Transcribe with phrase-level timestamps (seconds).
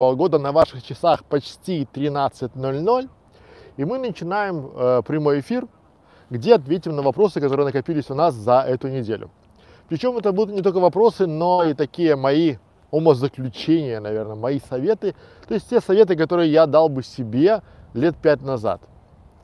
[0.00, 3.08] года на ваших часах почти 13.00,
[3.76, 5.66] и мы начинаем э, прямой эфир,
[6.30, 9.28] где ответим на вопросы, которые накопились у нас за эту неделю.
[9.88, 12.58] Причем это будут не только вопросы, но и такие мои
[12.92, 15.16] умозаключения, наверное, мои советы,
[15.48, 17.62] то есть те советы, которые я дал бы себе
[17.92, 18.80] лет пять назад.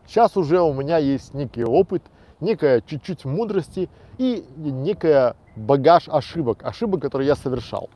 [0.07, 2.05] Сейчас уже у меня есть некий опыт,
[2.39, 7.91] некая чуть-чуть мудрости и некая багаж ошибок, ошибок, которые я совершал.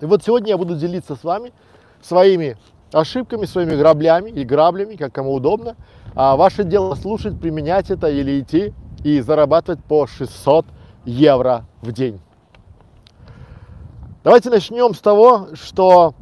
[0.00, 1.52] И вот сегодня я буду делиться с вами
[2.02, 2.56] своими
[2.92, 5.76] ошибками, своими граблями и граблями, как кому удобно.
[6.14, 10.66] А ваше дело слушать, применять это или идти и зарабатывать по 600
[11.04, 12.20] евро в день.
[14.22, 16.14] Давайте начнем с того, что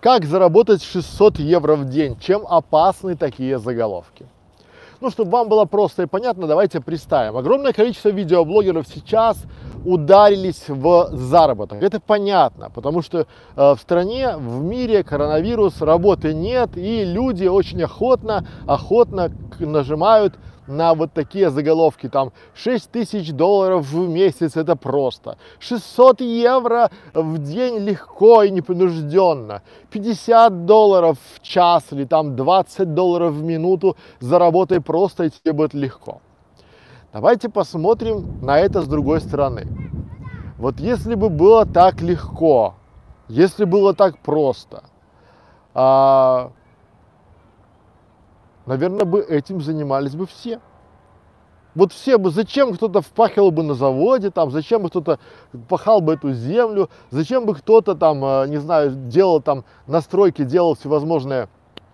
[0.00, 4.26] как заработать 600 евро в день, чем опасны такие заголовки.
[5.00, 7.36] Ну, чтобы вам было просто и понятно, давайте представим.
[7.36, 9.36] Огромное количество видеоблогеров сейчас
[9.84, 11.82] ударились в заработок.
[11.82, 13.24] Это понятно, потому что э,
[13.56, 20.34] в стране, в мире коронавирус, работы нет, и люди очень охотно, охотно нажимают
[20.66, 27.38] на вот такие заголовки, там 6 тысяч долларов в месяц, это просто, 600 евро в
[27.38, 34.80] день легко и непринужденно, 50 долларов в час или там 20 долларов в минуту заработай
[34.80, 36.20] просто и тебе будет легко.
[37.12, 39.66] Давайте посмотрим на это с другой стороны.
[40.58, 42.74] Вот если бы было так легко,
[43.28, 44.84] если было так просто,
[45.74, 46.52] а,
[48.66, 50.60] наверное, бы этим занимались бы все.
[51.74, 55.18] Вот все бы, зачем кто-то впахивал бы на заводе, там, зачем бы кто-то
[55.68, 60.74] пахал бы эту землю, зачем бы кто-то там, э, не знаю, делал там настройки, делал
[60.74, 61.48] всевозможные,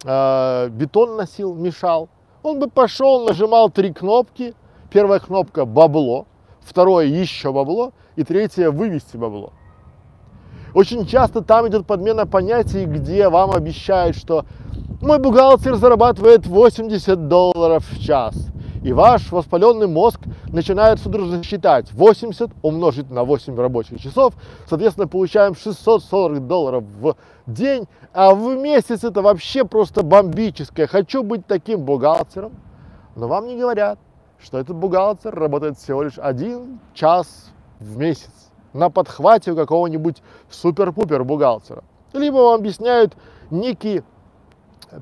[0.04, 2.08] э, бетон носил, мешал.
[2.44, 4.54] Он бы пошел, нажимал три кнопки.
[4.90, 6.26] Первая кнопка бабло,
[6.60, 9.52] второе еще бабло и третье вывести бабло.
[10.74, 14.46] Очень часто там идет подмена понятий, где вам обещают, что
[15.02, 18.34] мой бухгалтер зарабатывает 80 долларов в час.
[18.82, 24.34] И ваш воспаленный мозг начинает судорожно считать 80 умножить на 8 рабочих часов,
[24.68, 27.14] соответственно, получаем 640 долларов в
[27.46, 30.86] день, а в месяц это вообще просто бомбическое.
[30.86, 32.54] Хочу быть таким бухгалтером,
[33.14, 34.00] но вам не говорят,
[34.42, 41.24] что этот бухгалтер работает всего лишь один час в месяц на подхвате у какого-нибудь супер-пупер
[41.24, 41.84] бухгалтера.
[42.12, 43.16] Либо вам объясняют
[43.50, 44.02] некий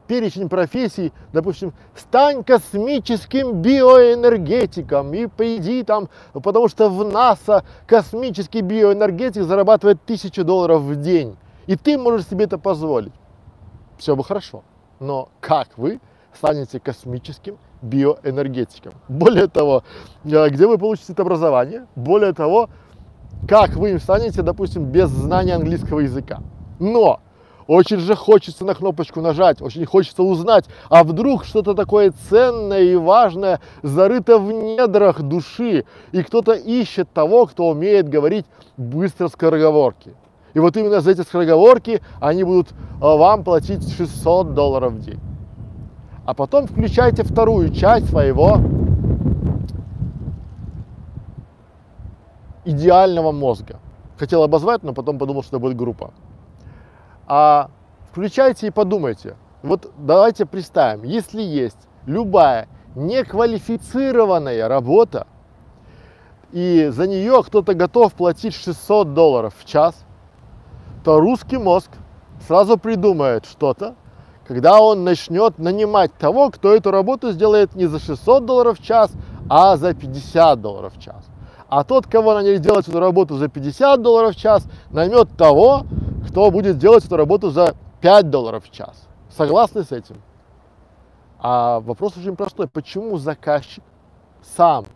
[0.06, 9.42] перечень профессий, допустим, стань космическим биоэнергетиком и пойди там, потому что в НАСА космический биоэнергетик
[9.42, 11.36] зарабатывает тысячу долларов в день,
[11.66, 13.12] и ты можешь себе это позволить.
[13.98, 14.62] Все бы хорошо,
[14.98, 16.00] но как вы
[16.32, 18.94] станете космическим биоэнергетиком?
[19.08, 19.82] Более того,
[20.24, 21.86] э, где вы получите это образование?
[21.96, 22.70] Более того,
[23.48, 26.40] как вы им станете, допустим, без знания английского языка?
[26.78, 27.20] Но
[27.66, 32.96] очень же хочется на кнопочку нажать, очень хочется узнать, а вдруг что-то такое ценное и
[32.96, 38.44] важное зарыто в недрах души, и кто-то ищет того, кто умеет говорить
[38.76, 40.14] быстро скороговорки.
[40.54, 42.70] И вот именно за эти скороговорки они будут
[43.00, 45.20] а, вам платить 600 долларов в день.
[46.26, 48.58] А потом включайте вторую часть своего
[52.64, 53.80] идеального мозга.
[54.18, 56.12] Хотел обозвать, но потом подумал, что это будет группа
[57.32, 57.70] а
[58.10, 59.36] включайте и подумайте.
[59.62, 62.66] Вот давайте представим, если есть любая
[62.96, 65.28] неквалифицированная работа,
[66.50, 69.94] и за нее кто-то готов платить 600 долларов в час,
[71.04, 71.88] то русский мозг
[72.48, 73.94] сразу придумает что-то,
[74.44, 79.12] когда он начнет нанимать того, кто эту работу сделает не за 600 долларов в час,
[79.48, 81.24] а за 50 долларов в час.
[81.70, 85.86] А тот, кого наняли делать эту работу за 50 долларов в час, наймет того,
[86.26, 89.06] кто будет делать эту работу за 5 долларов в час.
[89.28, 90.16] Согласны с этим?
[91.38, 92.66] А вопрос очень простой.
[92.66, 93.84] Почему заказчик
[94.42, 94.86] сам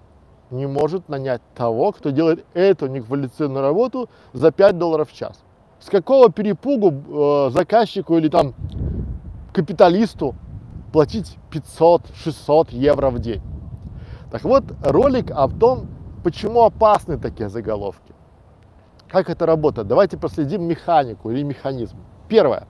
[0.50, 5.38] не может нанять того, кто делает эту неквалифицированную работу за 5 долларов в час?
[5.78, 8.52] С какого перепугу э, заказчику или там
[9.52, 10.34] капиталисту
[10.93, 13.43] платить 500-600 евро в день?
[14.32, 15.87] Так вот, ролик о том,
[16.25, 18.12] почему опасны такие заголовки.
[19.09, 19.87] Как это работает?
[19.87, 21.97] Давайте проследим механику или механизм.
[22.29, 22.67] Первое.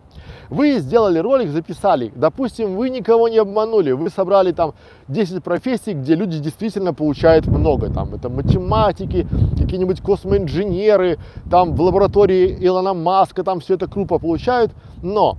[0.51, 2.13] Вы сделали ролик, записали.
[2.15, 3.93] Допустим, вы никого не обманули.
[3.93, 4.75] Вы собрали там
[5.09, 7.89] 10 профессий, где люди действительно получают много.
[7.91, 9.27] Там это математики,
[9.59, 11.19] какие-нибудь космоинженеры,
[11.51, 14.73] там в лаборатории Илона Маска, там все это крупно получают.
[15.03, 15.39] Но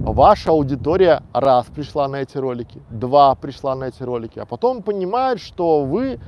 [0.00, 5.40] ваша аудитория раз пришла на эти ролики, два пришла на эти ролики, а потом понимает,
[5.40, 6.20] что вы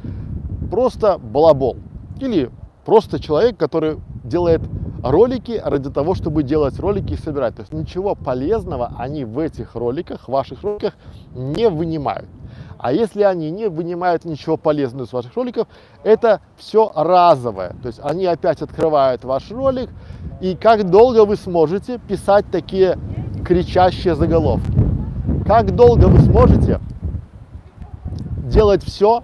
[0.71, 1.77] просто балабол.
[2.21, 2.51] Или
[2.85, 4.62] просто человек, который делает
[5.03, 7.57] ролики ради того, чтобы делать ролики и собирать.
[7.57, 10.95] То есть ничего полезного они в этих роликах, в ваших роликах
[11.35, 12.29] не вынимают.
[12.79, 15.69] А если они не вынимают ничего полезного из ваших роликов,
[16.03, 17.75] это все разовое.
[17.83, 19.91] То есть они опять открывают ваш ролик,
[20.41, 22.99] и как долго вы сможете писать такие
[23.45, 24.73] кричащие заголовки?
[25.47, 26.81] Как долго вы сможете
[28.45, 29.23] делать все?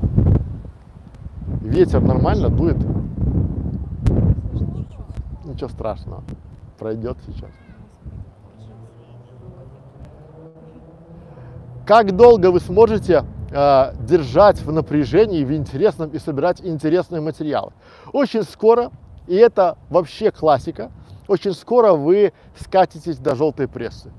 [1.66, 2.76] Ветер нормально дует?
[5.44, 6.22] Ничего страшного,
[6.78, 7.50] пройдет сейчас.
[11.84, 17.72] Как долго вы сможете э, держать в напряжении, в интересном и собирать интересные материалы?
[18.12, 18.92] Очень скоро,
[19.26, 20.92] и это вообще классика,
[21.26, 24.12] очень скоро вы скатитесь до желтой прессы.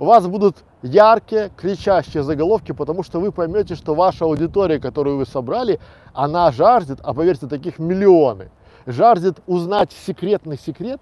[0.00, 5.26] У вас будут яркие, кричащие заголовки, потому что вы поймете, что ваша аудитория, которую вы
[5.26, 5.80] собрали,
[6.12, 8.50] она жаждет, а поверьте, таких миллионы,
[8.86, 11.00] жаждет узнать секретный секрет,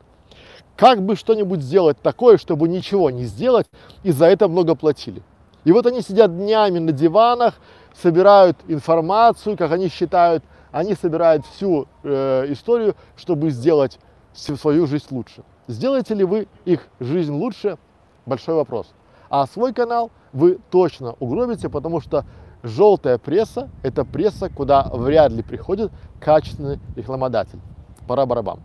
[0.77, 3.67] как бы что-нибудь сделать такое, чтобы ничего не сделать,
[4.03, 5.23] и за это много платили.
[5.65, 7.55] И вот они сидят днями на диванах,
[7.95, 10.43] собирают информацию, как они считают,
[10.73, 13.99] они собирают всю э, историю, чтобы сделать
[14.33, 15.43] свою жизнь лучше.
[15.67, 17.77] Сделаете ли вы их жизнь лучше?
[18.25, 18.93] Большой вопрос.
[19.31, 22.25] А свой канал вы точно угробите, потому что
[22.65, 27.61] желтая пресса– это пресса, куда вряд ли приходит качественный рекламодатель.
[28.09, 28.59] Пора барабан.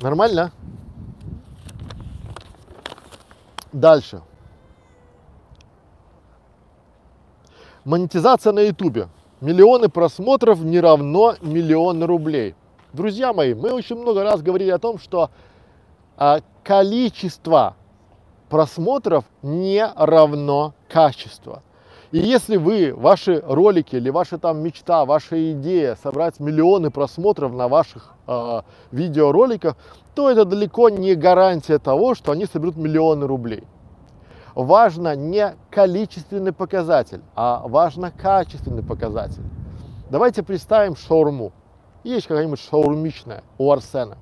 [0.00, 0.52] Нормально?
[3.72, 4.22] Дальше.
[7.84, 9.08] Монетизация на ютубе
[9.40, 12.54] миллионы просмотров не равно миллионы рублей.
[12.92, 15.30] Друзья мои, мы очень много раз говорили о том, что
[16.62, 17.76] количество
[18.48, 21.62] просмотров не равно качество.
[22.10, 27.68] И если вы, ваши ролики или ваша там мечта, ваша идея собрать миллионы просмотров на
[27.68, 29.76] ваших э, видеороликах,
[30.14, 33.64] то это далеко не гарантия того, что они соберут миллионы рублей
[34.54, 39.42] важно не количественный показатель, а важно качественный показатель.
[40.10, 41.52] Давайте представим шаурму.
[42.02, 44.16] Есть какая-нибудь шаурмичная у Арсена.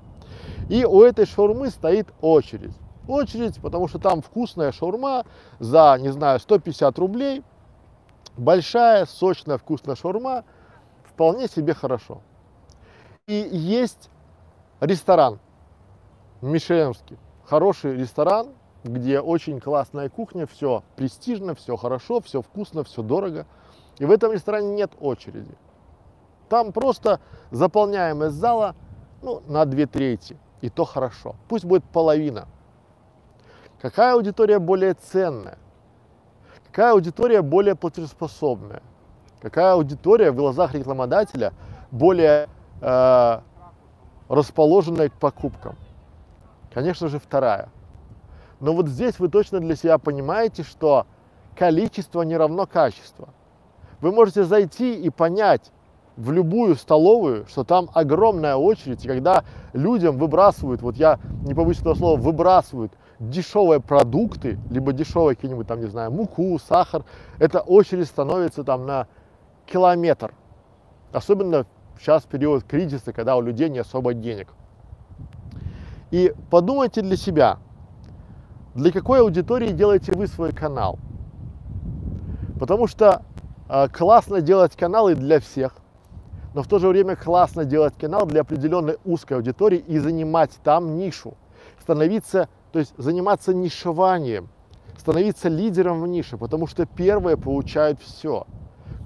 [0.69, 2.73] И у этой шаурмы стоит очередь.
[3.07, 5.25] Очередь, потому что там вкусная шаурма
[5.59, 7.43] за, не знаю, 150 рублей.
[8.37, 10.43] Большая, сочная, вкусная шаурма.
[11.03, 12.21] Вполне себе хорошо.
[13.27, 14.09] И есть
[14.79, 15.39] ресторан,
[16.41, 18.49] Мишелинский, хороший ресторан,
[18.83, 23.45] где очень классная кухня, все престижно, все хорошо, все вкусно, все дорого.
[23.97, 25.55] И в этом ресторане нет очереди.
[26.47, 27.19] Там просто
[27.51, 28.75] заполняемость зала
[29.21, 31.35] ну, на две трети, и то хорошо.
[31.47, 32.47] Пусть будет половина.
[33.81, 35.57] Какая аудитория более ценная?
[36.67, 38.83] Какая аудитория более платежеспособная?
[39.41, 41.53] Какая аудитория в глазах рекламодателя
[41.91, 42.49] более
[42.81, 43.39] э,
[44.27, 45.77] расположенная к покупкам?
[46.73, 47.69] Конечно же, вторая.
[48.59, 51.07] Но вот здесь вы точно для себя понимаете, что
[51.55, 53.29] количество не равно качество.
[54.01, 55.71] Вы можете зайти и понять
[56.19, 61.79] в любую столовую, что там огромная очередь, и когда людям выбрасывают, вот я не побоюсь
[61.79, 67.05] этого слова, выбрасывают дешевые продукты, либо дешевые какие-нибудь там, не знаю, муку, сахар,
[67.37, 69.07] эта очередь становится там на
[69.65, 70.33] километр.
[71.13, 71.65] Особенно
[71.97, 74.49] сейчас период кризиса, когда у людей не особо денег.
[76.11, 77.59] И подумайте для себя,
[78.75, 80.99] для какой аудитории делаете вы свой канал.
[82.59, 83.21] Потому что
[83.69, 85.75] э, классно делать каналы для всех,
[86.53, 90.97] но в то же время классно делать канал для определенной узкой аудитории и занимать там
[90.97, 91.35] нишу,
[91.81, 94.49] становиться, то есть заниматься нишеванием,
[94.97, 98.45] становиться лидером в нише, потому что первые получают все.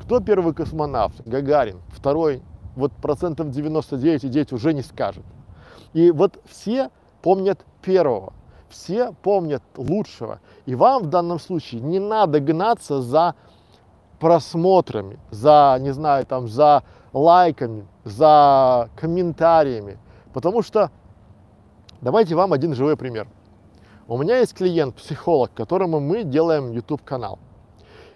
[0.02, 1.22] Кто первый космонавт?
[1.26, 1.80] Гагарин.
[1.90, 2.42] Второй,
[2.76, 5.24] вот процентов 99 и 9 уже не скажет.
[5.94, 6.90] И вот все
[7.22, 8.34] помнят первого
[8.74, 10.40] все помнят лучшего.
[10.66, 13.36] И вам в данном случае не надо гнаться за
[14.20, 19.98] просмотрами, за, не знаю, там, за лайками, за комментариями.
[20.34, 20.92] Потому что,
[22.02, 23.28] давайте вам один живой пример.
[24.08, 27.40] У меня есть клиент, психолог, которому мы делаем YouTube канал.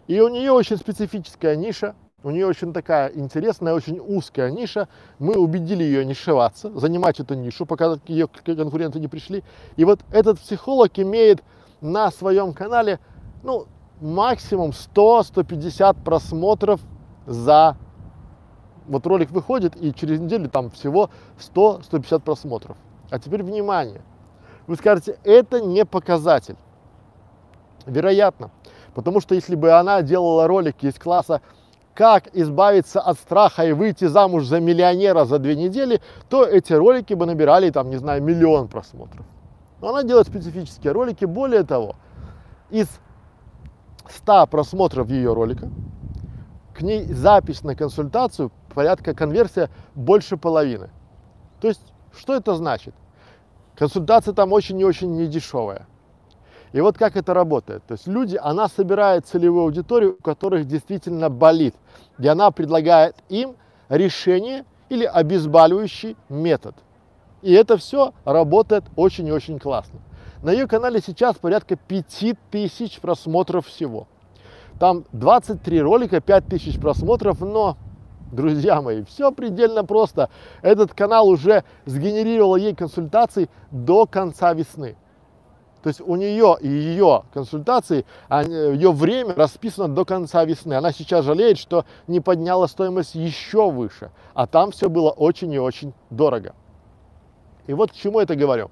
[0.07, 4.87] И у нее очень специфическая ниша, у нее очень такая интересная, очень узкая ниша.
[5.19, 9.43] Мы убедили ее не шиваться, занимать эту нишу, пока ее конкуренты не пришли.
[9.75, 11.43] И вот этот психолог имеет
[11.79, 12.99] на своем канале,
[13.43, 13.67] ну,
[14.01, 16.81] максимум 100-150 просмотров
[17.25, 17.77] за...
[18.87, 22.77] Вот ролик выходит, и через неделю там всего 100-150 просмотров.
[23.09, 24.01] А теперь внимание.
[24.65, 26.55] Вы скажете, это не показатель.
[27.85, 28.51] Вероятно.
[28.93, 31.41] Потому что если бы она делала ролики из класса
[31.93, 37.13] как избавиться от страха и выйти замуж за миллионера за две недели, то эти ролики
[37.15, 39.25] бы набирали, там, не знаю, миллион просмотров.
[39.81, 41.25] Но она делает специфические ролики.
[41.25, 41.95] Более того,
[42.69, 42.87] из
[44.09, 45.69] 100 просмотров ее ролика,
[46.75, 50.91] к ней запись на консультацию, порядка конверсия больше половины.
[51.59, 51.81] То есть,
[52.15, 52.93] что это значит?
[53.75, 55.87] Консультация там очень и очень недешевая.
[56.73, 57.83] И вот как это работает.
[57.87, 61.73] То есть люди, она собирает целевую аудиторию, у которых действительно болит.
[62.19, 63.55] И она предлагает им
[63.89, 66.75] решение или обезболивающий метод.
[67.41, 70.01] И это все работает очень и очень классно.
[70.43, 74.07] На ее канале сейчас порядка 5000 просмотров всего.
[74.79, 77.75] Там 23 ролика, 5000 просмотров, но,
[78.31, 80.29] друзья мои, все предельно просто.
[80.61, 84.95] Этот канал уже сгенерировал ей консультаций до конца весны.
[85.83, 90.73] То есть у нее и ее консультации, ее время расписано до конца весны.
[90.73, 95.59] Она сейчас жалеет, что не подняла стоимость еще выше, а там все было очень и
[95.59, 96.53] очень дорого.
[97.67, 98.69] И вот к чему это говорю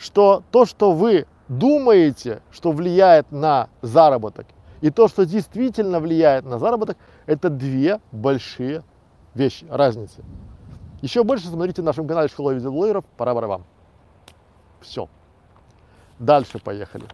[0.00, 4.46] что то, что вы думаете, что влияет на заработок,
[4.80, 6.96] и то, что действительно влияет на заработок,
[7.30, 8.82] это две большие
[9.34, 10.24] вещи, разницы.
[11.00, 13.04] Еще больше смотрите на нашем канале Школа видеоблогеров.
[13.16, 13.64] Пора вам.
[14.80, 15.08] Все.
[16.18, 17.06] Дальше поехали.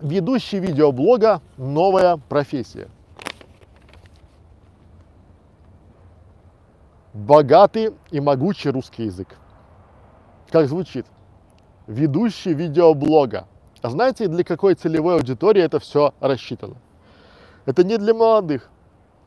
[0.00, 2.88] Ведущий видеоблога– новая профессия.
[7.12, 9.36] богатый и могучий русский язык.
[10.50, 11.06] Как звучит?
[11.86, 13.46] Ведущий видеоблога.
[13.82, 16.76] А знаете, для какой целевой аудитории это все рассчитано?
[17.66, 18.70] Это не для молодых,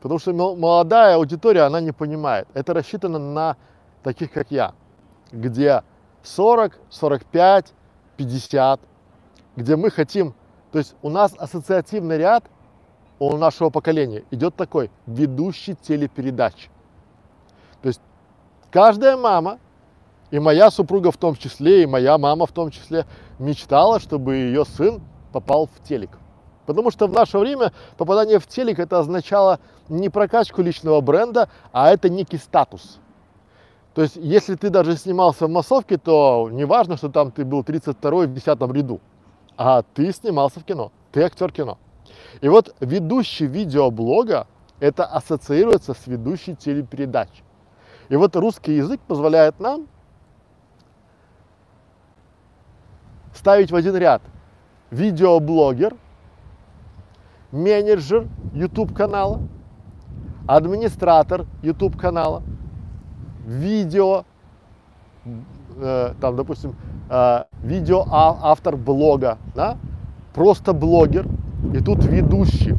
[0.00, 2.48] потому что молодая аудитория, она не понимает.
[2.54, 3.56] Это рассчитано на
[4.02, 4.72] таких, как я,
[5.30, 5.82] где
[6.22, 7.74] 40, 45,
[8.16, 8.80] 50,
[9.56, 10.34] где мы хотим,
[10.72, 12.44] то есть у нас ассоциативный ряд
[13.18, 16.70] у нашего поколения идет такой, ведущий телепередач.
[17.82, 18.00] То есть
[18.70, 19.58] каждая мама,
[20.30, 23.06] и моя супруга в том числе, и моя мама в том числе,
[23.38, 25.00] мечтала, чтобы ее сын
[25.32, 26.18] попал в телек.
[26.66, 31.90] Потому что в наше время попадание в телек это означало не прокачку личного бренда, а
[31.90, 32.98] это некий статус.
[33.94, 37.62] То есть, если ты даже снимался в массовке, то не важно, что там ты был
[37.62, 39.00] 32-й в 10 ряду,
[39.56, 41.78] а ты снимался в кино, ты актер кино.
[42.40, 44.48] И вот ведущий видеоблога,
[44.80, 47.42] это ассоциируется с ведущей телепередачи.
[48.10, 49.88] И вот русский язык позволяет нам
[53.36, 54.22] ставить в один ряд
[54.90, 55.94] видеоблогер,
[57.52, 59.40] менеджер YouTube канала,
[60.46, 62.42] администратор YouTube канала,
[63.44, 64.24] видео,
[65.76, 66.76] э, там, допустим,
[67.10, 69.76] э, видео автор блога, да?
[70.34, 71.26] просто блогер,
[71.74, 72.74] и тут ведущий.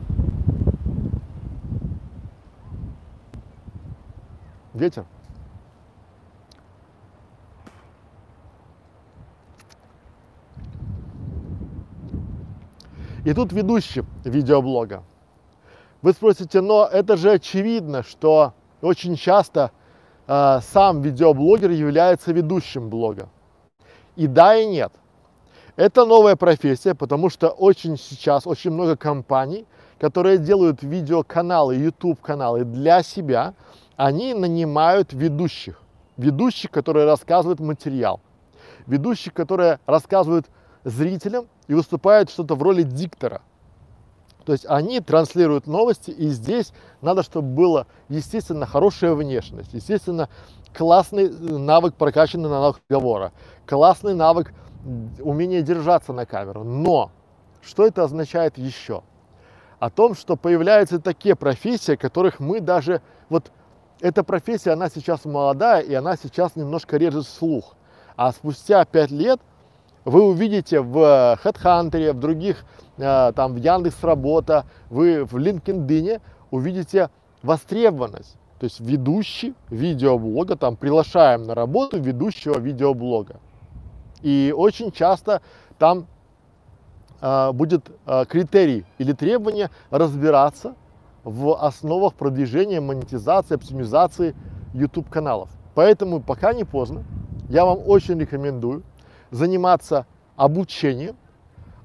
[4.73, 5.05] Ветер.
[13.27, 15.03] И тут ведущий видеоблога.
[16.01, 19.71] Вы спросите, но это же очевидно, что очень часто
[20.27, 23.27] э, сам видеоблогер является ведущим блога.
[24.15, 24.93] И да, и нет.
[25.75, 29.65] Это новая профессия, потому что очень сейчас очень много компаний,
[29.99, 33.55] которые делают видеоканалы, YouTube каналы для себя,
[33.97, 35.81] они нанимают ведущих.
[36.15, 38.21] Ведущих, которые рассказывают материал.
[38.85, 40.45] Ведущих, которые рассказывают
[40.85, 43.41] зрителям и выступают что-то в роли диктора.
[44.45, 46.71] То есть они транслируют новости, и здесь
[47.01, 50.29] надо, чтобы была, естественно, хорошая внешность, естественно,
[50.73, 53.33] классный навык прокачанный на навык разговора,
[53.65, 54.53] классный навык
[55.19, 56.63] умения держаться на камеру.
[56.63, 57.11] Но
[57.61, 59.03] что это означает еще?
[59.79, 63.51] О том, что появляются такие профессии, которых мы даже, вот
[63.99, 67.75] эта профессия, она сейчас молодая, и она сейчас немножко режет слух.
[68.15, 69.41] А спустя пять лет
[70.07, 72.63] вы увидите в HeadHunter, в других,
[72.97, 77.09] э, там, в Яндекс Работа, вы в LinkedIn увидите
[77.43, 78.37] востребованность.
[78.57, 83.41] То есть ведущий видеоблога, там приглашаем на работу ведущего видеоблога.
[84.21, 85.41] И очень часто
[85.77, 86.07] там
[87.19, 90.75] э, будет э, критерий или требование разбираться
[91.25, 94.35] в основах продвижения, монетизации, оптимизации
[94.73, 95.49] YouTube каналов.
[95.75, 97.03] Поэтому пока не поздно,
[97.49, 98.83] я вам очень рекомендую
[99.31, 100.05] заниматься
[100.35, 101.15] обучением,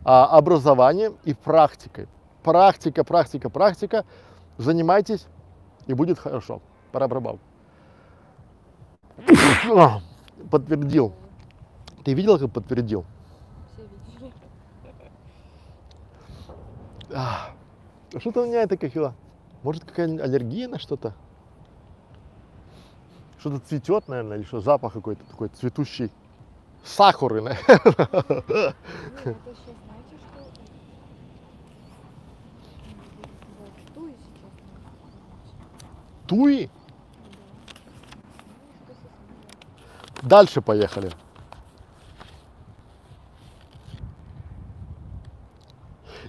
[0.04, 2.08] а, образованием и практикой.
[2.42, 4.04] Практика, практика, практика.
[4.58, 5.26] Занимайтесь,
[5.86, 6.60] и будет хорошо.
[6.90, 7.38] Пора барабан.
[10.50, 11.14] Подтвердил.
[12.04, 13.04] Ты видел, как подтвердил?
[17.14, 17.50] А,
[18.18, 19.14] что-то у меня это какое
[19.62, 21.14] Может какая-нибудь аллергия на что-то?
[23.38, 24.60] Что-то цветет, наверное, или что?
[24.60, 26.10] Запах какой-то такой цветущий.
[27.42, 28.74] Наверное.
[36.26, 36.70] Туи?
[40.22, 41.10] Дальше поехали.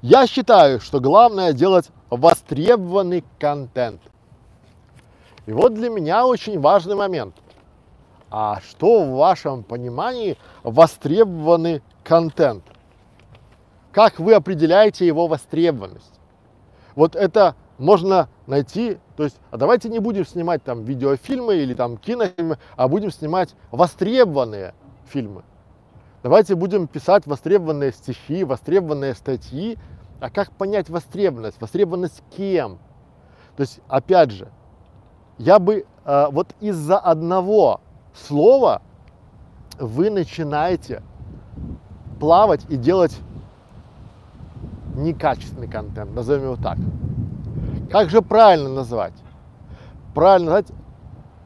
[0.01, 4.01] Я считаю, что главное делать востребованный контент.
[5.45, 7.35] И вот для меня очень важный момент.
[8.35, 12.63] А что в вашем понимании востребованный контент?
[13.91, 16.19] Как вы определяете его востребованность?
[16.95, 21.95] Вот это можно найти, то есть, а давайте не будем снимать там видеофильмы или там
[21.95, 24.73] кинофильмы, а будем снимать востребованные
[25.05, 25.43] фильмы.
[26.23, 29.77] Давайте будем писать востребованные стихи, востребованные статьи.
[30.19, 31.61] А как понять востребованность?
[31.61, 32.79] Востребованность кем?
[33.57, 34.47] То есть, опять же,
[35.37, 37.82] я бы э, вот из-за одного
[38.13, 38.81] слова
[39.79, 41.01] вы начинаете
[42.19, 43.17] плавать и делать
[44.95, 46.77] некачественный контент, назовем его так.
[47.91, 49.13] Как же правильно назвать?
[50.13, 50.71] Правильно назвать,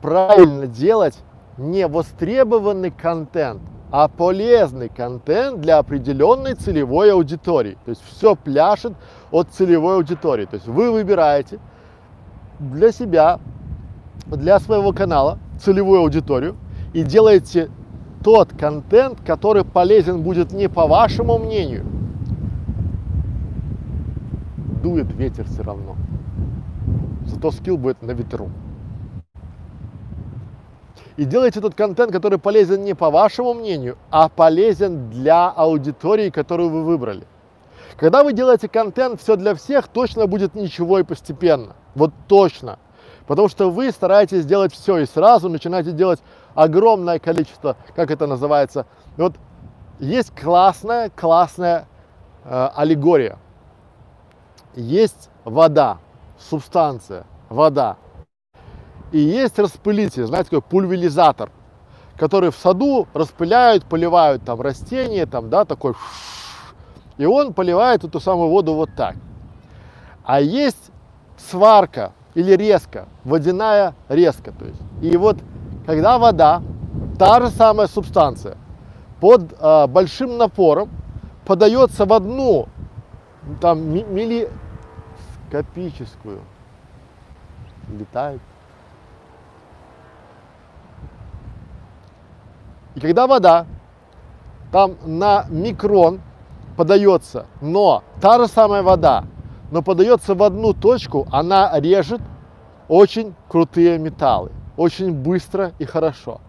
[0.01, 1.17] правильно делать
[1.57, 7.77] не востребованный контент, а полезный контент для определенной целевой аудитории.
[7.85, 8.93] То есть все пляшет
[9.31, 10.45] от целевой аудитории.
[10.45, 11.59] То есть вы выбираете
[12.59, 13.39] для себя,
[14.25, 16.55] для своего канала целевую аудиторию
[16.93, 17.69] и делаете
[18.23, 21.85] тот контент, который полезен будет не по вашему мнению.
[24.81, 25.95] Дует ветер все равно.
[27.25, 28.49] Зато скилл будет на ветру
[31.17, 36.69] и делайте тот контент, который полезен не по вашему мнению, а полезен для аудитории, которую
[36.69, 37.25] вы выбрали.
[37.97, 41.75] Когда вы делаете контент все для всех, точно будет ничего и постепенно.
[41.95, 42.77] Вот точно.
[43.27, 46.21] Потому что вы стараетесь сделать все и сразу начинаете делать
[46.55, 48.85] огромное количество, как это называется.
[49.17, 49.35] Вот
[49.99, 51.87] есть классная, классная
[52.45, 53.37] э, аллегория.
[54.75, 55.97] Есть вода,
[56.39, 57.97] субстанция, вода.
[59.11, 61.51] И есть распылитель, знаете, такой пульверизатор,
[62.17, 65.95] который в саду распыляют, поливают там растения, там, да, такой,
[67.17, 69.15] и он поливает эту самую воду вот так.
[70.23, 70.91] А есть
[71.37, 74.79] сварка или резка, водяная резка, то есть.
[75.01, 75.37] И вот
[75.87, 76.61] когда вода,
[77.17, 78.57] та же самая субстанция,
[79.19, 80.91] под э, большим напором
[81.45, 82.67] подается в одну
[83.59, 86.41] там миллископическую,
[87.89, 88.39] летает,
[92.93, 93.65] И когда вода
[94.71, 96.21] там на микрон
[96.75, 99.23] подается, но та же самая вода,
[99.71, 102.21] но подается в одну точку, она режет
[102.87, 106.41] очень крутые металлы, очень быстро и хорошо.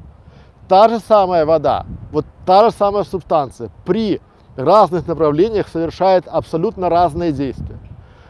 [0.69, 4.21] Та же самая вода, вот та же самая субстанция при
[4.57, 7.79] разных направлениях совершает абсолютно разные действия.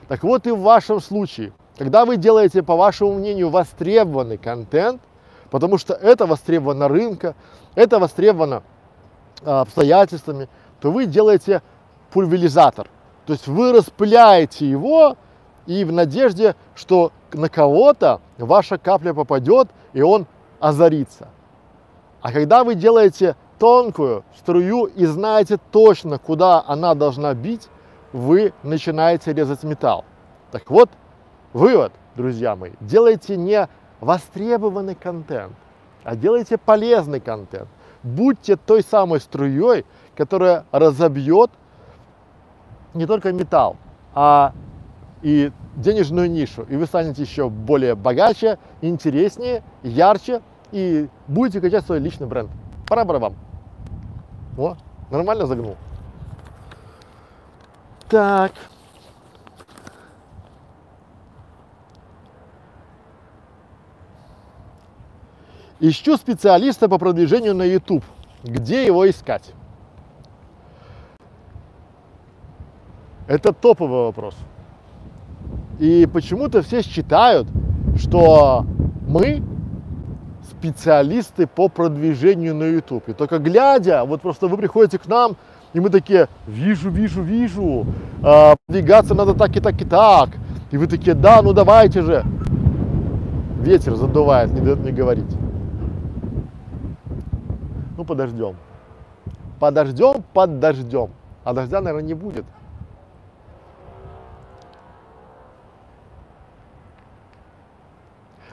[0.08, 5.00] Так вот и в вашем случае, когда вы делаете, по вашему мнению, востребованный контент,
[5.50, 7.34] потому что это востребовано рынка,
[7.74, 8.62] это востребовано
[9.44, 10.48] а, обстоятельствами,
[10.80, 11.62] то вы делаете
[12.10, 12.88] пульверизатор.
[13.28, 15.18] То есть вы распыляете его
[15.66, 20.26] и в надежде, что на кого-то ваша капля попадет и он
[20.60, 21.28] озарится.
[22.22, 27.68] А когда вы делаете тонкую струю и знаете точно, куда она должна бить,
[28.14, 30.06] вы начинаете резать металл.
[30.50, 30.88] Так вот,
[31.52, 33.68] вывод, друзья мои, делайте не
[34.00, 35.52] востребованный контент,
[36.02, 37.68] а делайте полезный контент.
[38.02, 39.84] Будьте той самой струей,
[40.16, 41.50] которая разобьет
[42.94, 43.76] не только металл,
[44.14, 44.52] а
[45.22, 46.62] и денежную нишу.
[46.62, 52.50] И вы станете еще более богаче, интереснее, ярче и будете качать свой личный бренд.
[52.86, 53.34] Пора вам.
[54.56, 54.76] О,
[55.10, 55.76] нормально загнул.
[58.08, 58.52] Так.
[65.80, 68.04] Ищу специалиста по продвижению на YouTube.
[68.42, 69.52] Где его искать?
[73.28, 74.34] Это топовый вопрос.
[75.78, 77.46] И почему-то все считают,
[77.96, 78.64] что
[79.06, 79.42] мы
[80.50, 83.08] специалисты по продвижению на YouTube.
[83.10, 85.36] И только глядя, вот просто вы приходите к нам,
[85.74, 87.86] и мы такие, вижу, вижу, вижу,
[88.22, 90.30] э, продвигаться надо так и так и так.
[90.70, 92.24] И вы такие, да, ну давайте же.
[93.60, 95.36] Ветер задувает, не дает мне говорить.
[97.96, 98.56] Ну, подождем.
[99.60, 101.10] Подождем под дождем.
[101.44, 102.46] А дождя, наверное, не будет.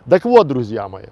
[0.07, 1.07] Так вот, друзья мои,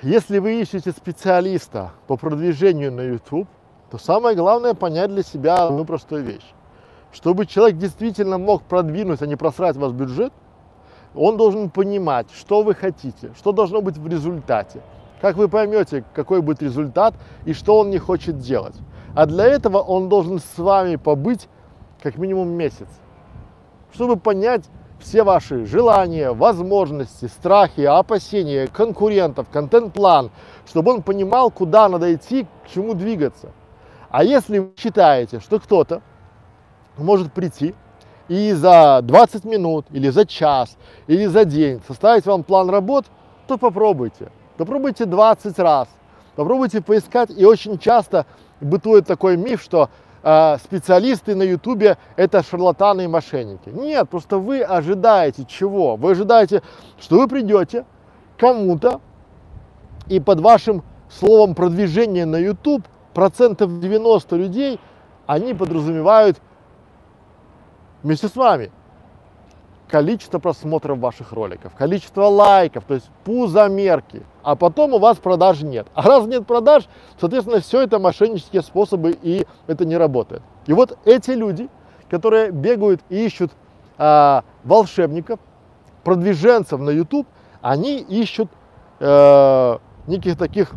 [0.00, 3.48] если вы ищете специалиста по продвижению на YouTube,
[3.90, 6.54] то самое главное понять для себя одну простую вещь.
[7.12, 10.32] Чтобы человек действительно мог продвинуть, а не просрать ваш бюджет,
[11.16, 14.82] он должен понимать, что вы хотите, что должно быть в результате.
[15.20, 18.76] Как вы поймете, какой будет результат и что он не хочет делать.
[19.16, 21.48] А для этого он должен с вами побыть
[22.00, 22.88] как минимум месяц,
[23.92, 24.64] чтобы понять
[25.02, 30.30] все ваши желания, возможности, страхи, опасения, конкурентов, контент-план,
[30.66, 33.50] чтобы он понимал, куда надо идти, к чему двигаться.
[34.10, 36.02] А если вы считаете, что кто-то
[36.96, 37.74] может прийти
[38.28, 43.06] и за 20 минут, или за час, или за день составить вам план работ,
[43.46, 44.30] то попробуйте.
[44.56, 45.88] Попробуйте 20 раз.
[46.36, 47.30] Попробуйте поискать.
[47.30, 48.26] И очень часто
[48.60, 49.90] бытует такой миф, что
[50.22, 53.68] э, специалисты на ютубе это шарлатаны и мошенники.
[53.68, 55.96] Нет, просто вы ожидаете чего?
[55.96, 56.62] Вы ожидаете,
[57.00, 57.84] что вы придете
[58.38, 59.00] кому-то
[60.08, 64.80] и под вашим словом продвижение на YouTube процентов 90 людей,
[65.26, 66.38] они подразумевают
[68.02, 68.70] вместе с вами
[69.92, 75.86] количество просмотров ваших роликов, количество лайков, то есть пузомерки, а потом у вас продаж нет.
[75.92, 76.88] А раз нет продаж,
[77.20, 80.40] соответственно, все это мошеннические способы и это не работает.
[80.66, 81.68] И вот эти люди,
[82.08, 83.52] которые бегают и ищут
[83.98, 85.38] а, волшебников,
[86.04, 87.28] продвиженцев на YouTube,
[87.60, 88.50] они ищут
[88.98, 90.72] э, неких таких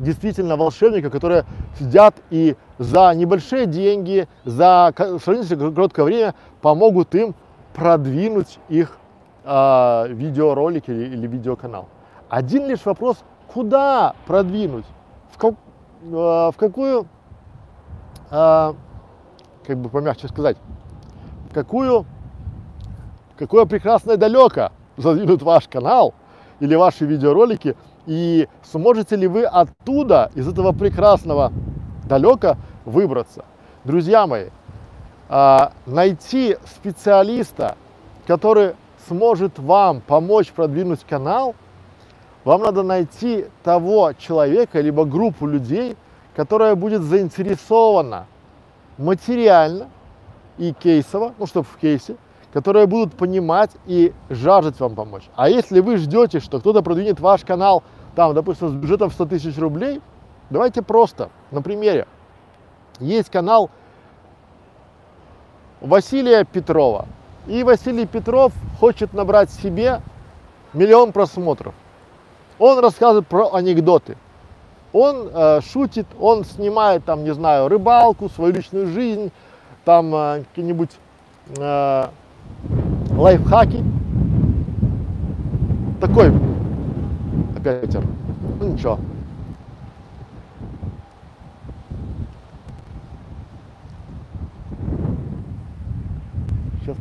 [0.00, 1.44] действительно волшебников, которые
[1.78, 7.34] сидят и за небольшие деньги, за сравнительно короткое время помогут им
[7.74, 8.98] продвинуть их
[9.44, 11.88] э, видеоролик или, или видеоканал.
[12.28, 13.18] Один лишь вопрос,
[13.52, 14.86] куда продвинуть,
[15.30, 15.54] в, как,
[16.02, 17.06] э, в какую,
[18.30, 18.72] э,
[19.66, 20.56] как бы помягче сказать,
[21.50, 22.06] в какую,
[23.36, 26.14] какое прекрасное далеко задвинут ваш канал
[26.60, 31.52] или ваши видеоролики, и сможете ли вы оттуда, из этого прекрасного
[32.04, 33.44] далека выбраться.
[33.84, 34.50] Друзья мои, а,
[35.86, 37.76] найти специалиста,
[38.26, 38.74] который
[39.08, 41.54] сможет вам помочь продвинуть канал,
[42.44, 45.96] вам надо найти того человека, либо группу людей,
[46.36, 48.26] которая будет заинтересована
[48.98, 49.88] материально
[50.58, 52.16] и кейсово, ну, чтобы в кейсе,
[52.52, 55.24] которые будут понимать и жаждать вам помочь.
[55.34, 57.82] А если вы ждете, что кто-то продвинет ваш канал,
[58.14, 60.02] там, допустим, с бюджетом 100 тысяч рублей,
[60.50, 62.06] давайте просто, на примере.
[63.00, 63.70] Есть канал
[65.82, 67.06] Василия Петрова.
[67.46, 70.00] И Василий Петров хочет набрать себе
[70.72, 71.74] миллион просмотров.
[72.58, 74.16] Он рассказывает про анекдоты.
[74.92, 79.32] Он э, шутит, он снимает там, не знаю, рыбалку, свою личную жизнь,
[79.84, 80.90] там э, какие-нибудь
[81.56, 82.04] э,
[83.16, 83.82] лайфхаки.
[86.00, 86.32] Такой
[87.56, 88.02] опять ветер.
[88.60, 88.98] Ну ничего.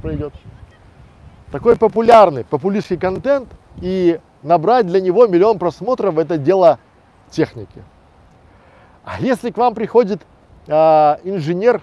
[0.02, 0.34] Пройдет.
[1.52, 3.50] Такой популярный, популистский контент
[3.82, 6.80] и набрать для него миллион просмотров это дело
[7.30, 7.84] техники.
[9.04, 10.22] А если к вам приходит
[10.68, 10.74] э,
[11.24, 11.82] инженер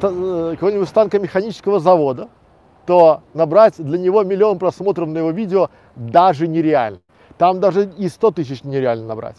[0.00, 2.28] какого-нибудь станкомеханического завода,
[2.86, 7.00] то набрать для него миллион просмотров на его видео даже нереально.
[7.38, 9.36] Там даже и 100 тысяч нереально набрать.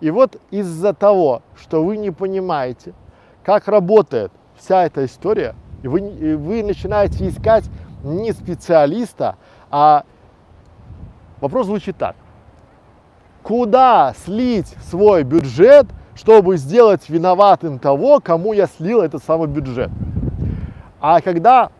[0.00, 2.94] И вот из-за того, что вы не понимаете,
[3.42, 7.64] как работает вся эта история, и вы, и вы начинаете искать
[8.02, 9.36] не специалиста,
[9.70, 10.04] а
[11.42, 12.16] вопрос звучит так.
[13.42, 19.90] Куда слить свой бюджет, чтобы сделать виноватым того, кому я слил этот самый бюджет?
[21.00, 21.70] А когда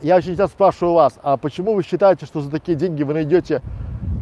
[0.00, 3.60] я очень часто спрашиваю вас, а почему вы считаете, что за такие деньги вы найдете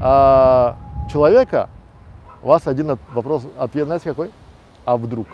[0.03, 0.77] а,
[1.13, 1.69] человека,
[2.43, 4.33] у вас один вопрос, ответ, знаете какой?
[4.85, 5.29] А вдруг?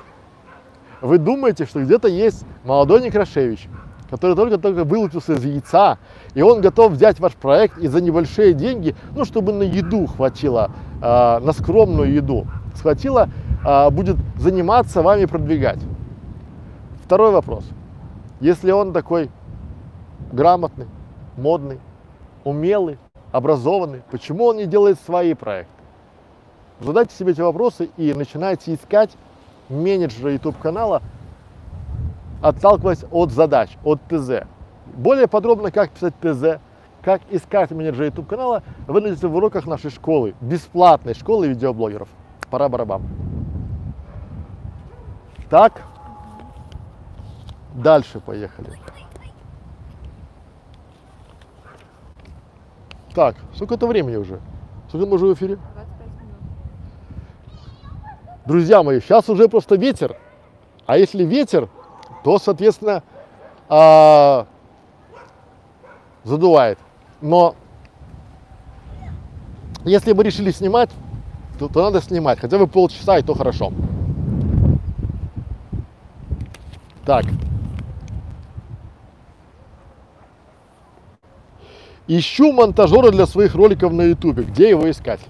[1.05, 3.69] Вы думаете, что где-то есть молодой Некрашевич,
[4.09, 5.99] который только-только вылупился из яйца,
[6.33, 10.71] и он готов взять ваш проект и за небольшие деньги, ну, чтобы на еду хватило,
[11.03, 13.29] э, на скромную еду, схватило,
[13.67, 15.81] э, будет заниматься вами продвигать.
[17.05, 17.67] Второй вопрос.
[18.41, 19.29] Если он такой
[20.33, 20.87] грамотный,
[21.37, 21.81] модный,
[22.45, 22.97] умелый,
[23.31, 25.71] образованный, почему он не делает свои проекты?
[26.81, 29.11] Задайте себе эти вопросы и начинайте искать
[29.69, 31.03] менеджера YouTube канала,
[32.43, 34.47] отталкиваясь от задач, от ТЗ.
[34.95, 36.61] Более подробно, как писать ТЗ,
[37.03, 42.09] как искать менеджера YouTube канала, вы найдете в уроках нашей школы, бесплатной школы видеоблогеров.
[42.51, 43.03] Пора барабан.
[45.51, 45.83] Так,
[47.75, 48.73] дальше поехали.
[53.15, 54.41] Так, сколько это времени уже?
[54.89, 55.59] Сколько мы уже в эфире?
[58.45, 58.47] 25 минут.
[58.47, 60.17] Друзья мои, сейчас уже просто ветер.
[60.87, 61.69] А если ветер,
[62.23, 63.03] то, соответственно,
[63.69, 64.47] а,
[66.25, 66.79] задувает.
[67.21, 67.55] Но
[69.85, 70.91] если мы решили снимать,
[71.59, 72.39] то, то надо снимать.
[72.39, 73.73] Хотя бы полчаса, и то хорошо.
[77.05, 77.25] Так.
[82.07, 84.43] Ищу монтажера для своих роликов на ютубе.
[84.43, 85.21] Где его искать?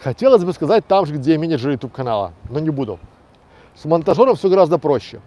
[0.00, 2.98] Хотелось бы сказать там же, где менеджер YouTube канала, но не буду.
[3.74, 5.20] С монтажером все гораздо проще.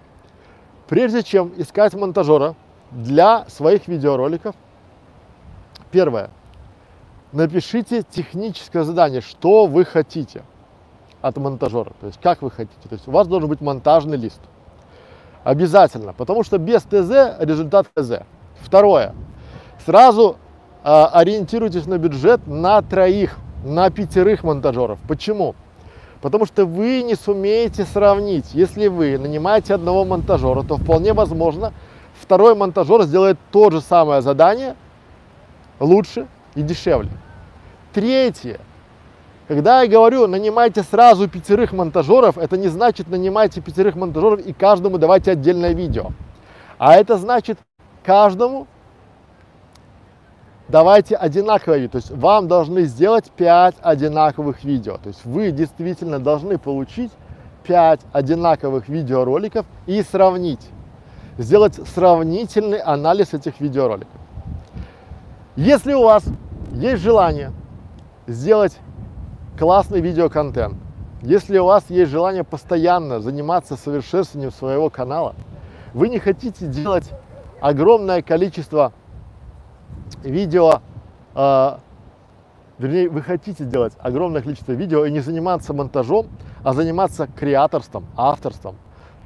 [0.87, 2.55] Прежде чем искать монтажера
[2.91, 4.55] для своих видеороликов,
[5.89, 6.29] первое,
[7.31, 10.43] напишите техническое задание, что вы хотите
[11.21, 12.89] от монтажера, то есть как вы хотите.
[12.89, 14.41] То есть у вас должен быть монтажный лист.
[15.43, 18.23] Обязательно, потому что без ТЗ результат ТЗ.
[18.59, 19.15] Второе,
[19.85, 20.37] сразу
[20.83, 24.99] э, ориентируйтесь на бюджет на троих, на пятерых монтажеров.
[25.07, 25.55] Почему?
[26.21, 28.53] Потому что вы не сумеете сравнить.
[28.53, 31.73] Если вы нанимаете одного монтажера, то вполне возможно,
[32.19, 34.75] второй монтажер сделает то же самое задание
[35.79, 37.09] лучше и дешевле.
[37.93, 38.59] Третье.
[39.47, 44.97] Когда я говорю, нанимайте сразу пятерых монтажеров, это не значит нанимайте пятерых монтажеров и каждому
[44.97, 46.11] давайте отдельное видео.
[46.77, 47.57] А это значит
[48.03, 48.67] каждому
[50.71, 51.91] давайте одинаковое видео.
[51.91, 54.97] То есть вам должны сделать 5 одинаковых видео.
[54.97, 57.11] То есть вы действительно должны получить
[57.63, 60.65] 5 одинаковых видеороликов и сравнить.
[61.37, 64.19] Сделать сравнительный анализ этих видеороликов.
[65.55, 66.23] Если у вас
[66.71, 67.51] есть желание
[68.27, 68.77] сделать
[69.59, 70.75] классный видеоконтент,
[71.21, 75.35] если у вас есть желание постоянно заниматься совершенствованием своего канала,
[75.93, 77.09] вы не хотите делать
[77.59, 78.93] огромное количество
[80.23, 80.81] видео,
[81.35, 81.77] э,
[82.77, 86.27] вернее, вы хотите делать огромное количество видео и не заниматься монтажом,
[86.63, 88.75] а заниматься креаторством, авторством,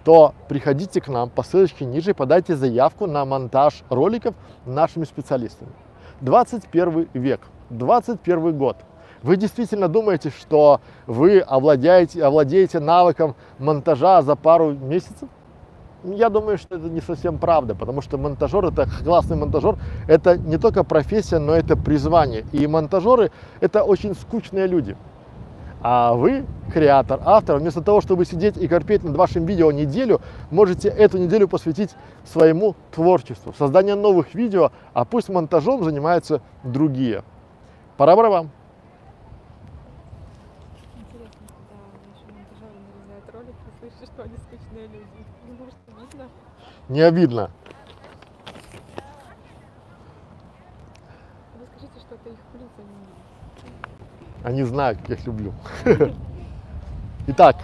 [0.03, 5.71] то приходите к нам по ссылочке ниже, подайте заявку на монтаж роликов нашими специалистами.
[6.21, 8.77] 21 век, 21 год.
[9.23, 15.27] Вы действительно думаете, что вы овладеете, овладеете навыком монтажа за пару месяцев?
[16.05, 20.57] Я думаю, что это не совсем правда, потому что монтажер, это классный монтажер, это не
[20.57, 22.45] только профессия, но это призвание.
[22.51, 24.95] И монтажеры это очень скучные люди.
[25.81, 30.89] А вы, креатор, автор, вместо того, чтобы сидеть и корпеть над вашим видео неделю, можете
[30.89, 37.23] эту неделю посвятить своему творчеству, созданию новых видео, а пусть монтажом занимаются другие.
[37.97, 38.49] Пора барабан.
[40.97, 41.75] Интересно, когда
[42.11, 45.25] наши монтажеры нарезают ролики, и слышишь, что они скучные люди.
[45.47, 45.75] Ну, может,
[46.15, 46.29] обидно?
[46.89, 47.49] Не обидно.
[51.57, 52.69] Вы скажите, что это их плюс,
[54.43, 55.53] а Они знают, как я их люблю.
[57.27, 57.57] Итак.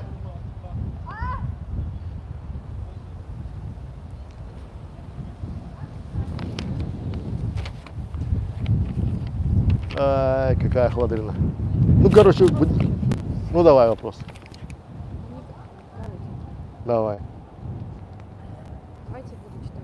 [10.03, 11.33] Ай, какая хладрина.
[12.01, 12.45] Ну, короче,
[13.51, 14.17] ну давай вопрос.
[16.85, 17.19] Давай.
[19.07, 19.83] Давайте я буду читать.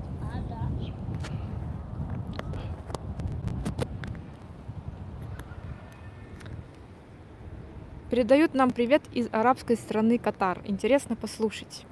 [8.17, 10.63] Передают нам привет из арабской страны Катар.
[10.65, 11.85] Интересно послушать.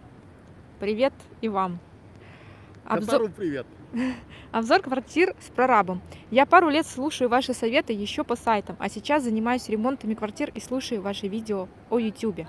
[0.80, 1.78] Привет и вам.
[2.84, 3.68] Обзор, привет.
[4.52, 6.02] обзор квартир с прорабом.
[6.32, 10.60] Я пару лет слушаю ваши советы еще по сайтам, а сейчас занимаюсь ремонтами квартир и
[10.60, 12.48] слушаю ваши видео о YouTube.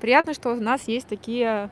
[0.00, 1.70] Приятно, что у нас есть такие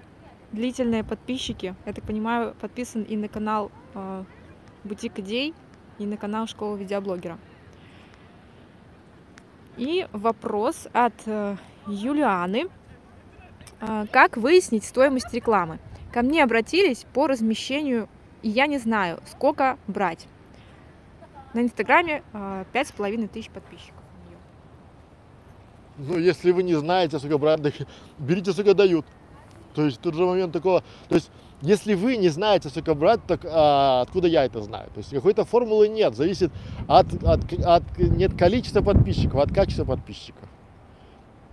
[0.53, 1.75] длительные подписчики.
[1.85, 4.23] Я так понимаю, подписан и на канал э,
[4.85, 5.53] Бутик Идей,
[5.99, 7.39] и на канал Школа видеоблогера.
[9.77, 11.57] И вопрос от э,
[11.87, 12.69] Юлианы.
[13.81, 15.79] Э, Как выяснить стоимость рекламы?
[16.13, 18.09] Ко мне обратились по размещению,
[18.43, 20.27] и я не знаю, сколько брать.
[21.55, 24.03] На Инстаграме э, пять с половиной тысяч подписчиков.
[25.97, 27.61] Ну, если вы не знаете, сколько брать,
[28.19, 29.07] берите, сколько дают.
[29.75, 31.31] То есть тут же момент такого, то есть
[31.63, 34.91] если вы не знаете, сколько брать, так а, откуда я это знаю?
[34.93, 36.51] То есть какой-то формулы нет, зависит
[36.89, 40.49] от, от, от нет количества подписчиков, от качества подписчиков.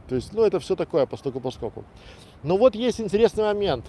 [0.08, 1.84] То есть, ну, это все такое, постоку поскольку.
[2.42, 3.86] Но вот есть интересный момент.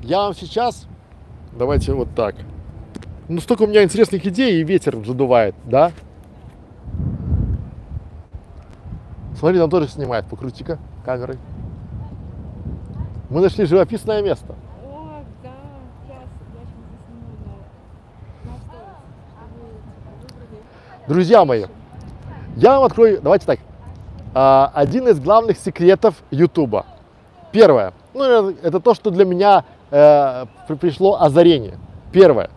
[0.00, 0.86] Я вам сейчас,
[1.52, 2.36] давайте вот так.
[3.28, 5.92] Ну, столько у меня интересных идей, и ветер задувает, да?
[9.38, 11.38] Смотри, там тоже снимает, покрути-ка камерой.
[13.28, 14.54] Мы нашли живописное место.
[14.84, 15.50] О, да,
[21.06, 21.66] Друзья мои,
[22.56, 23.60] я вам открою, давайте так,
[24.34, 26.86] а, один из главных секретов Ютуба.
[27.52, 30.46] Первое, ну э, это то, что для меня э,
[30.80, 31.78] пришло озарение.
[32.12, 32.50] Первое,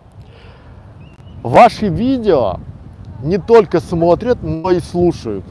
[1.41, 2.58] ваши видео
[3.23, 5.45] не только смотрят, но и слушают.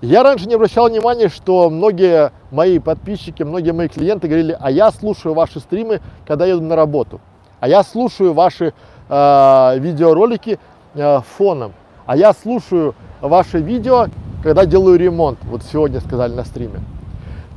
[0.00, 4.92] Я раньше не обращал внимания, что многие мои подписчики, многие мои клиенты говорили, а я
[4.92, 7.20] слушаю ваши стримы, когда еду на работу,
[7.58, 8.74] а я слушаю ваши
[9.08, 10.60] э, видеоролики
[10.94, 11.72] э, фоном,
[12.06, 14.06] а я слушаю ваши видео,
[14.44, 15.40] когда делаю ремонт.
[15.42, 16.78] Вот сегодня сказали на стриме.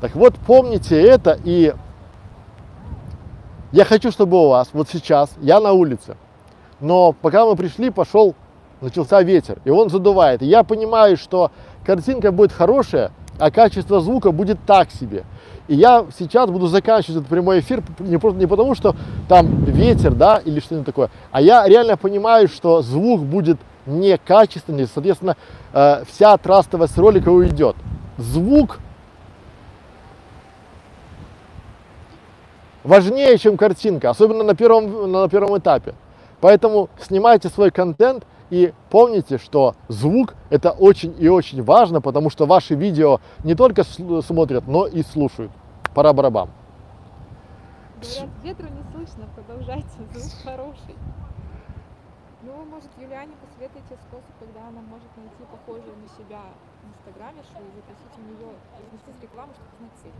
[0.02, 1.76] Так вот, помните это, и
[3.72, 6.18] я хочу, чтобы у вас вот сейчас, я на улице,
[6.80, 8.34] но пока мы пришли, пошел,
[8.82, 10.42] начался ветер, и он задувает.
[10.42, 11.52] И я понимаю, что
[11.86, 15.24] картинка будет хорошая, а качество звука будет так себе.
[15.68, 18.96] И я сейчас буду заканчивать этот прямой эфир не, просто, не потому, что
[19.30, 25.38] там ветер, да, или что-нибудь такое, а я реально понимаю, что звук будет некачественный, соответственно,
[25.74, 27.76] э, вся трастовость ролика уйдет.
[28.18, 28.80] Звук
[32.84, 35.96] важнее, чем картинка, особенно на первом, на первом этапе.
[36.42, 42.46] Поэтому снимайте свой контент и помните, что звук это очень и очень важно, потому что
[42.46, 45.52] ваши видео не только смотрят, но и слушают.
[45.96, 46.50] Пора барабан.
[48.02, 50.96] Говорят, ветру не слышно, продолжайте, звук хороший.
[52.82, 56.42] Может, Юлиане посоветуете способ, когда она может найти похожую на себя
[56.82, 60.12] в Инстаграме, что и запросить у нее разместить рекламу, чтобы узнать цель.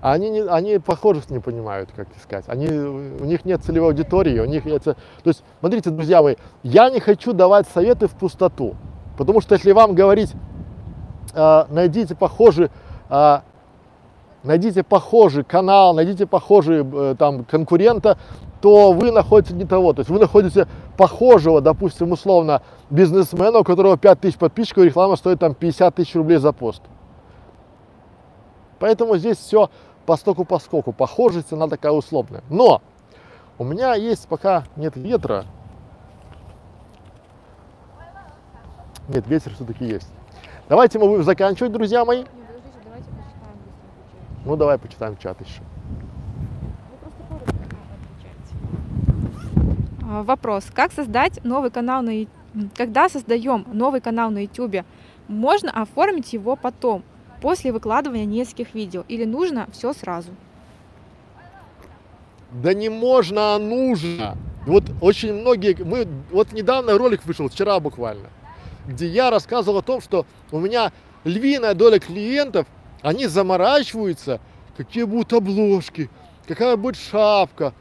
[0.00, 2.44] А они, не, они похожих не понимают, как искать.
[2.46, 4.94] Они, у них нет целевой аудитории, у них это...
[4.94, 8.76] То есть, смотрите, друзья мои, я не хочу давать советы в пустоту.
[9.18, 10.32] Потому что если вам говорить,
[11.34, 12.70] э, найдите похожий,
[13.10, 13.38] э,
[14.44, 18.18] найдите похожий канал, найдите похожий э, там конкурента,
[18.60, 19.92] то вы находите не того.
[19.92, 25.54] То есть вы находите похожего, допустим, условно, бизнесмена, у которого 5000 подписчиков, реклама стоит там
[25.54, 26.82] 50 тысяч рублей за пост.
[28.78, 29.70] Поэтому здесь все
[30.06, 30.92] по стоку по скоку.
[30.92, 32.42] Похожесть она такая условная.
[32.50, 32.82] Но
[33.58, 35.44] у меня есть пока нет ветра.
[39.08, 40.08] Нет, ветер все-таки есть.
[40.68, 42.20] Давайте мы будем заканчивать, друзья мои.
[42.20, 44.33] Не, подождите, давайте почитаем, быстро отвечаете.
[44.44, 45.64] Ну, давай почитаем чат отвечаете.
[50.02, 50.64] А, Вопрос.
[50.74, 52.26] Как создать новый канал на
[52.76, 54.84] Когда создаем новый канал на YouTube,
[55.28, 57.02] можно оформить его потом,
[57.40, 60.30] после выкладывания нескольких видео, или нужно все сразу?
[62.52, 64.36] Да не можно, а нужно.
[64.66, 68.28] Вот очень многие, мы, вот недавно ролик вышел, вчера буквально,
[68.86, 70.92] где я рассказывал о том, что у меня
[71.24, 72.66] львиная доля клиентов,
[73.04, 74.40] они заморачиваются,
[74.78, 76.08] какие будут обложки,
[76.48, 77.74] какая будет шапка.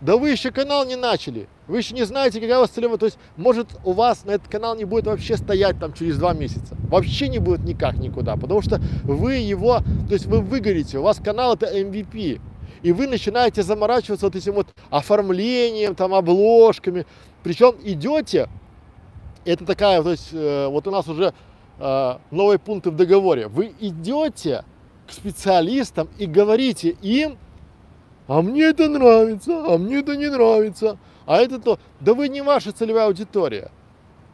[0.00, 3.06] Да вы еще канал не начали, вы еще не знаете, какая у вас целевая, то
[3.06, 6.76] есть может у вас на этот канал не будет вообще стоять там через два месяца,
[6.88, 11.18] вообще не будет никак никуда, потому что вы его, то есть вы выгорите, у вас
[11.18, 12.40] канал это MVP,
[12.82, 17.06] и вы начинаете заморачиваться вот этим вот оформлением, там, обложками.
[17.42, 18.48] Причем идете,
[19.44, 21.32] это такая, то есть, э, вот у нас уже
[21.78, 23.46] новые пункты в договоре.
[23.48, 24.64] Вы идете
[25.06, 27.38] к специалистам и говорите им,
[28.26, 31.78] а мне это нравится, а мне это не нравится, а это то.
[32.00, 33.70] Да вы не ваша целевая аудитория.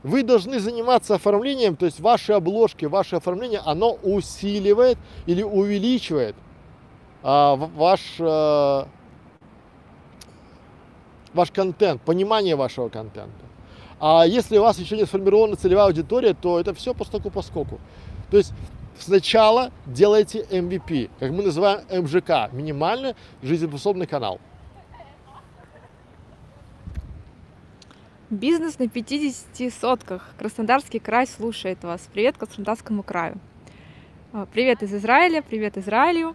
[0.03, 6.37] Вы должны заниматься оформлением, то есть ваши обложки, ваше оформление, оно усиливает или увеличивает
[7.23, 8.85] а, ваш, э,
[11.33, 13.33] ваш контент, понимание вашего контента.
[14.01, 17.43] А если у вас еще не сформирована целевая аудитория, то это все по стоку по
[17.43, 17.81] скоку.
[18.31, 18.53] То есть
[18.99, 24.41] сначала делайте MVP, как мы называем МЖК, минимально жизнеспособный канал.
[28.31, 30.29] Бизнес на 50 сотках.
[30.39, 32.09] Краснодарский край слушает вас.
[32.13, 33.39] Привет Краснодарскому краю.
[34.33, 36.35] А, Привет из Израиля, привет Израилю.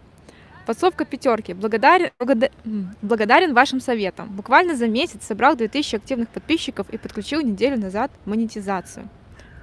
[0.69, 1.55] Подсовка пятерки.
[1.55, 2.51] Благодарен, благода-
[3.01, 4.29] благодарен вашим советам.
[4.29, 9.09] Буквально за месяц собрал 2000 активных подписчиков и подключил неделю назад монетизацию.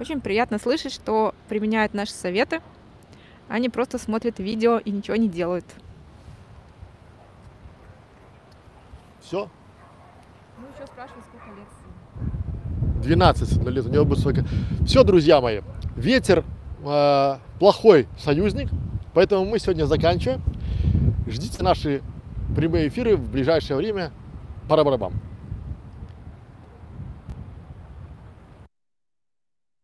[0.01, 2.59] Очень приятно слышать, что применяют наши советы,
[3.57, 5.63] не просто смотрят видео и ничего не делают.
[9.21, 9.49] Все,
[10.57, 14.43] Ну, еще спрашивают, сколько лет 12 на лет, у него будет сколько.
[14.85, 15.61] Все, друзья мои,
[15.95, 16.43] ветер
[16.83, 18.67] э, плохой союзник,
[19.13, 20.41] поэтому мы сегодня заканчиваем.
[21.27, 22.01] Ждите наши
[22.55, 24.11] прямые эфиры в ближайшее время.
[24.69, 25.13] Пара-барабам.